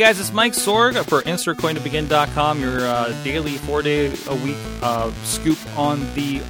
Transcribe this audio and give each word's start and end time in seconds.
guys, 0.00 0.18
it's 0.18 0.32
Mike 0.32 0.54
Sorg 0.54 0.94
for 1.04 1.20
InsertCoinToBegin.com, 1.20 2.58
your 2.58 2.80
uh, 2.80 3.12
daily 3.22 3.58
four 3.58 3.82
day 3.82 4.06
a 4.28 4.34
week 4.36 4.56
uh, 4.80 5.12
scoop 5.24 5.58
on 5.76 6.00
the 6.14 6.40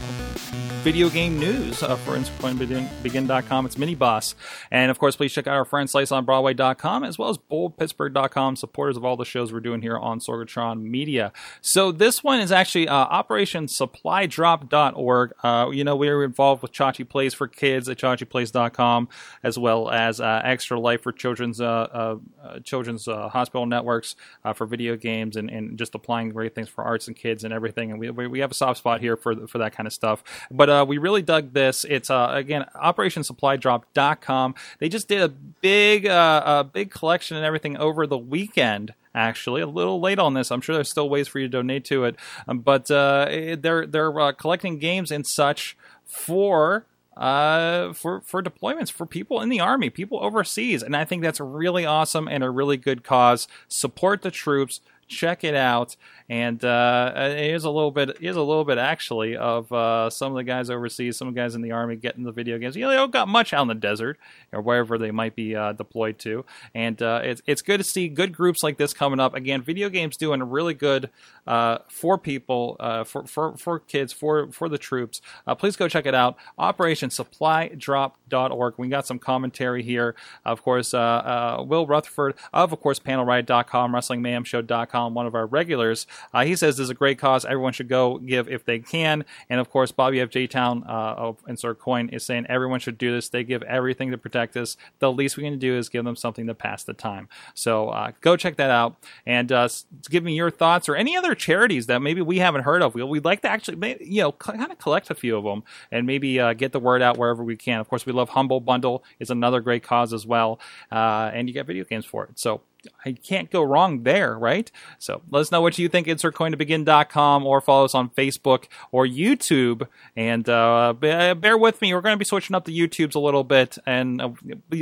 video 0.80 1.10
game 1.10 1.38
news 1.38 1.82
uh, 1.82 1.94
for 1.94 2.16
InsertCoinToBegin.com. 2.16 3.66
It's 3.66 3.76
Mini 3.76 3.94
Boss. 3.94 4.34
And 4.70 4.90
of 4.90 4.98
course, 4.98 5.14
please 5.14 5.30
check 5.30 5.46
out 5.46 5.52
our 5.54 5.66
friend 5.66 5.90
SliceOnBroadway.com 5.90 7.04
as 7.04 7.18
well 7.18 7.28
as 7.28 7.36
BoldPittsburgh.com, 7.36 8.56
supporters 8.56 8.96
of 8.96 9.04
all 9.04 9.18
the 9.18 9.26
shows 9.26 9.52
we're 9.52 9.60
doing 9.60 9.82
here 9.82 9.98
on 9.98 10.20
Sorgatron 10.20 10.80
Media. 10.80 11.34
So 11.60 11.92
this 11.92 12.24
one 12.24 12.40
is 12.40 12.50
actually 12.50 12.88
uh, 12.88 13.22
OperationSupplyDrop.org. 13.22 15.32
Uh, 15.42 15.68
you 15.70 15.84
know, 15.84 15.96
we're 15.96 16.24
involved 16.24 16.62
with 16.62 16.72
Chachi 16.72 17.06
Plays 17.06 17.34
for 17.34 17.46
Kids 17.46 17.86
at 17.90 17.98
ChachiPlays.com 17.98 19.10
as 19.42 19.58
well 19.58 19.90
as 19.90 20.18
uh, 20.18 20.40
Extra 20.42 20.80
Life 20.80 21.02
for 21.02 21.12
Children's 21.12 21.60
uh, 21.60 21.66
uh, 21.66 22.16
uh, 22.42 22.60
Children's 22.60 23.04
Hospital 23.04 23.66
Networks 23.66 24.16
for 24.54 24.66
video 24.66 24.96
games 24.96 25.36
and, 25.36 25.50
and 25.50 25.78
just 25.78 25.94
applying 25.94 26.30
great 26.30 26.54
things 26.54 26.70
for 26.70 26.84
arts 26.84 27.06
and 27.06 27.16
kids 27.16 27.44
and 27.44 27.52
everything. 27.52 27.90
And 27.90 28.00
we, 28.00 28.10
we 28.10 28.40
have 28.40 28.50
a 28.50 28.54
soft 28.54 28.78
spot 28.78 29.02
here 29.02 29.18
for, 29.18 29.46
for 29.46 29.58
that 29.58 29.74
kind 29.74 29.86
of 29.86 29.92
stuff. 29.92 30.24
But 30.50 30.69
uh, 30.70 30.84
we 30.86 30.98
really 30.98 31.22
dug 31.22 31.52
this. 31.52 31.84
It's 31.84 32.10
uh, 32.10 32.30
again 32.32 32.66
OperationSupplyDrop.com. 32.74 34.54
They 34.78 34.88
just 34.88 35.08
did 35.08 35.22
a 35.22 35.28
big, 35.28 36.06
uh, 36.06 36.42
a 36.44 36.64
big 36.64 36.90
collection 36.90 37.36
and 37.36 37.44
everything 37.44 37.76
over 37.76 38.06
the 38.06 38.18
weekend 38.18 38.94
actually 39.12 39.60
a 39.60 39.66
little 39.66 40.00
late 40.00 40.20
on 40.20 40.34
this 40.34 40.52
i'm 40.52 40.60
sure 40.60 40.72
there's 40.72 40.88
still 40.88 41.08
ways 41.08 41.26
for 41.26 41.40
you 41.40 41.48
to 41.48 41.50
donate 41.50 41.84
to 41.84 42.04
it 42.04 42.14
um, 42.46 42.60
but 42.60 42.88
uh, 42.92 43.26
they're 43.58 43.84
they're 43.84 44.20
uh, 44.20 44.30
collecting 44.30 44.78
games 44.78 45.10
and 45.10 45.26
such 45.26 45.76
for 46.04 46.86
uh, 47.16 47.92
for 47.92 48.22
for 48.22 48.42
deployments 48.42 48.90
for 48.90 49.04
people 49.04 49.40
in 49.42 49.50
the 49.50 49.60
army, 49.60 49.90
people 49.90 50.18
overseas, 50.22 50.82
and 50.82 50.96
I 50.96 51.04
think 51.04 51.22
that's 51.22 51.38
really 51.38 51.84
awesome 51.84 52.26
and 52.26 52.42
a 52.42 52.50
really 52.50 52.78
good 52.78 53.04
cause. 53.04 53.46
Support 53.68 54.22
the 54.22 54.30
troops. 54.30 54.80
Check 55.10 55.44
it 55.44 55.54
out 55.54 55.96
and 56.30 56.64
uh, 56.64 57.12
is 57.36 57.64
a 57.64 57.70
little 57.70 57.90
bit 57.90 58.16
is 58.20 58.36
a 58.36 58.42
little 58.42 58.64
bit 58.64 58.78
actually 58.78 59.36
of 59.36 59.70
uh, 59.72 60.08
some 60.10 60.30
of 60.30 60.36
the 60.36 60.44
guys 60.44 60.70
overseas, 60.70 61.18
some 61.18 61.34
guys 61.34 61.56
in 61.56 61.62
the 61.62 61.72
army 61.72 61.96
getting 61.96 62.22
the 62.22 62.30
video 62.30 62.56
games. 62.58 62.76
You 62.76 62.82
know, 62.82 62.90
they 62.90 62.96
don't 62.96 63.10
got 63.10 63.26
much 63.26 63.52
out 63.52 63.62
in 63.62 63.68
the 63.68 63.74
desert 63.74 64.16
or 64.52 64.62
wherever 64.62 64.96
they 64.96 65.10
might 65.10 65.34
be 65.34 65.56
uh, 65.56 65.72
deployed 65.72 66.20
to, 66.20 66.44
and 66.72 67.02
uh, 67.02 67.22
it's 67.24 67.42
it's 67.46 67.62
good 67.62 67.78
to 67.78 67.84
see 67.84 68.08
good 68.08 68.32
groups 68.32 68.62
like 68.62 68.78
this 68.78 68.92
coming 68.92 69.18
up. 69.18 69.34
Again, 69.34 69.62
video 69.62 69.88
games 69.88 70.16
doing 70.16 70.40
really 70.40 70.74
good 70.74 71.10
uh, 71.48 71.78
for 71.88 72.16
people, 72.16 72.76
uh, 72.78 73.02
for 73.02 73.26
for 73.26 73.56
for 73.56 73.80
kids, 73.80 74.12
for 74.12 74.52
for 74.52 74.68
the 74.68 74.78
troops. 74.78 75.20
please 75.58 75.74
go 75.74 75.88
check 75.88 76.06
it 76.06 76.14
out. 76.14 76.36
OperationSupplyDrop.org. 76.60 78.74
We 78.76 78.88
got 78.88 79.06
some 79.06 79.18
commentary 79.18 79.82
here, 79.82 80.14
of 80.44 80.62
course. 80.62 80.92
Will 80.92 81.86
Rutherford 81.88 82.36
of, 82.52 82.72
of 82.72 82.80
course, 82.80 83.00
PanelRiot.com, 83.00 83.92
WrestlingMayhemShow.com, 83.92 84.99
one 85.08 85.26
of 85.26 85.34
our 85.34 85.46
regulars. 85.46 86.06
Uh, 86.32 86.44
he 86.44 86.56
says 86.56 86.76
this 86.76 86.84
is 86.84 86.90
a 86.90 86.94
great 86.94 87.18
cause. 87.18 87.44
Everyone 87.44 87.72
should 87.72 87.88
go 87.88 88.18
give 88.18 88.48
if 88.48 88.64
they 88.64 88.78
can. 88.78 89.24
And 89.48 89.60
of 89.60 89.70
course, 89.70 89.92
Bobby 89.92 90.20
F. 90.20 90.30
J. 90.30 90.46
Town 90.46 90.84
uh, 90.88 91.14
of 91.16 91.38
Insert 91.48 91.78
Coin 91.78 92.08
is 92.10 92.24
saying 92.24 92.46
everyone 92.48 92.80
should 92.80 92.98
do 92.98 93.12
this. 93.12 93.28
They 93.28 93.44
give 93.44 93.62
everything 93.62 94.10
to 94.10 94.18
protect 94.18 94.56
us. 94.56 94.76
The 94.98 95.12
least 95.12 95.36
we 95.36 95.42
can 95.44 95.58
do 95.58 95.76
is 95.76 95.88
give 95.88 96.04
them 96.04 96.16
something 96.16 96.46
to 96.46 96.54
pass 96.54 96.84
the 96.84 96.94
time. 96.94 97.28
So 97.54 97.88
uh, 97.90 98.12
go 98.20 98.36
check 98.36 98.56
that 98.56 98.70
out 98.70 98.96
and 99.26 99.50
uh, 99.50 99.68
give 100.08 100.24
me 100.24 100.34
your 100.34 100.50
thoughts 100.50 100.88
or 100.88 100.96
any 100.96 101.16
other 101.16 101.34
charities 101.34 101.86
that 101.86 102.00
maybe 102.00 102.22
we 102.22 102.38
haven't 102.38 102.62
heard 102.62 102.82
of. 102.82 102.94
We'd 102.94 103.24
like 103.24 103.42
to 103.42 103.48
actually, 103.48 103.96
you 104.00 104.22
know, 104.22 104.32
kind 104.32 104.70
of 104.70 104.78
collect 104.78 105.10
a 105.10 105.14
few 105.14 105.36
of 105.36 105.44
them 105.44 105.62
and 105.90 106.06
maybe 106.06 106.40
uh, 106.40 106.52
get 106.54 106.72
the 106.72 106.80
word 106.80 107.02
out 107.02 107.16
wherever 107.16 107.42
we 107.42 107.56
can. 107.56 107.80
Of 107.80 107.88
course, 107.88 108.06
we 108.06 108.12
love 108.12 108.28
Humble 108.30 108.60
Bundle 108.60 109.04
is 109.18 109.30
another 109.30 109.60
great 109.60 109.82
cause 109.82 110.12
as 110.12 110.26
well, 110.26 110.60
uh, 110.90 111.30
and 111.32 111.48
you 111.48 111.54
get 111.54 111.66
video 111.66 111.84
games 111.84 112.04
for 112.04 112.24
it. 112.24 112.38
So 112.38 112.60
I 113.04 113.12
can't 113.12 113.50
go 113.50 113.62
wrong 113.62 114.02
there, 114.02 114.38
right? 114.38 114.70
So 114.98 115.22
let 115.30 115.40
us 115.40 115.52
know 115.52 115.60
what 115.60 115.78
you 115.78 115.88
think. 115.88 116.06
InsertCoinToBegin.com 116.06 117.46
or 117.46 117.60
follow 117.60 117.84
us 117.84 117.94
on 117.94 118.10
Facebook 118.10 118.66
or 118.90 119.06
YouTube. 119.06 119.86
And 120.16 120.48
uh, 120.48 120.94
bear 120.94 121.58
with 121.58 121.80
me. 121.80 121.94
We're 121.94 122.00
going 122.00 122.14
to 122.14 122.18
be 122.18 122.24
switching 122.24 122.56
up 122.56 122.64
the 122.64 122.78
YouTubes 122.78 123.14
a 123.14 123.20
little 123.20 123.44
bit. 123.44 123.78
And 123.86 124.20
uh, 124.20 124.30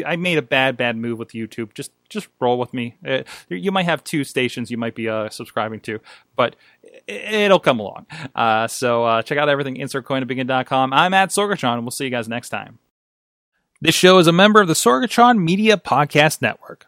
I 0.06 0.16
made 0.16 0.38
a 0.38 0.42
bad, 0.42 0.76
bad 0.76 0.96
move 0.96 1.18
with 1.18 1.32
YouTube. 1.32 1.74
Just 1.74 1.92
just 2.08 2.28
roll 2.40 2.58
with 2.58 2.72
me. 2.72 2.96
Uh, 3.06 3.22
you 3.48 3.70
might 3.70 3.84
have 3.84 4.02
two 4.02 4.24
stations 4.24 4.70
you 4.70 4.78
might 4.78 4.94
be 4.94 5.08
uh, 5.08 5.28
subscribing 5.28 5.80
to, 5.80 6.00
but 6.36 6.56
it'll 7.06 7.60
come 7.60 7.80
along. 7.80 8.06
Uh, 8.34 8.66
so 8.66 9.04
uh, 9.04 9.22
check 9.22 9.36
out 9.36 9.48
everything. 9.48 9.76
InsertCoinToBegin.com. 9.76 10.92
I'm 10.92 11.12
at 11.12 11.30
Sorgatron, 11.30 11.82
we'll 11.82 11.90
see 11.90 12.04
you 12.04 12.10
guys 12.10 12.26
next 12.26 12.48
time. 12.48 12.78
This 13.80 13.94
show 13.94 14.18
is 14.18 14.26
a 14.26 14.32
member 14.32 14.60
of 14.60 14.68
the 14.68 14.74
Sorgatron 14.74 15.38
Media 15.38 15.76
Podcast 15.76 16.42
Network. 16.42 16.87